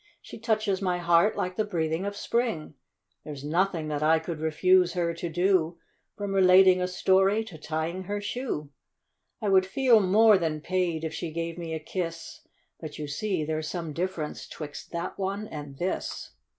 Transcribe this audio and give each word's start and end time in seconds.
She 0.19 0.39
touches 0.39 0.81
my 0.81 0.97
heart 0.97 1.37
like 1.37 1.57
the 1.57 1.63
breathing 1.63 2.07
of 2.07 2.15
Spring! 2.17 2.73
There's 3.23 3.43
nothing 3.43 3.87
that 3.89 4.01
I 4.01 4.17
could 4.17 4.39
refuse 4.39 4.93
her 4.93 5.13
to 5.13 5.29
do, 5.29 5.77
From 6.17 6.33
relating 6.33 6.81
a 6.81 6.87
story 6.87 7.43
to 7.43 7.59
tying 7.59 8.05
her 8.05 8.19
shoe. 8.19 8.71
I 9.43 9.49
would 9.49 9.67
feel 9.67 9.99
more 9.99 10.39
than 10.39 10.59
paid 10.59 11.03
if 11.03 11.13
she 11.13 11.29
gave 11.31 11.55
me 11.55 11.75
a 11.75 11.79
kiss 11.79 12.41
But 12.79 12.97
you 12.97 13.07
see 13.07 13.45
there's 13.45 13.67
some 13.69 13.93
difference 13.93 14.47
'twixt 14.47 14.91
that 14.91 15.19
one 15.19 15.47
and 15.47 15.77
this. 15.77 15.77
5 15.77 15.77
66 15.77 15.77
THE 15.77 15.85
VERY 15.85 15.91
VAIN 15.91 16.27
CHILD. 16.31 16.35